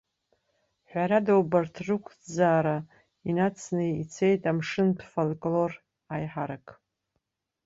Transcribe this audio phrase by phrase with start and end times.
[0.89, 2.77] Ҳәарада, убарҭ рықәӡаара
[3.29, 5.71] инацны ицеит амшынтә фольклор
[6.13, 6.67] аиҳарак.